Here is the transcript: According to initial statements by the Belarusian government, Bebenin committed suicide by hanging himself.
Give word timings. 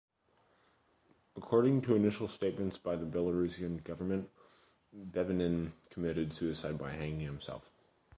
According 1.35 1.83
to 1.83 1.95
initial 1.95 2.27
statements 2.27 2.79
by 2.79 2.95
the 2.95 3.05
Belarusian 3.05 3.83
government, 3.83 4.31
Bebenin 4.91 5.73
committed 5.91 6.33
suicide 6.33 6.79
by 6.79 6.89
hanging 6.89 7.19
himself. 7.19 7.71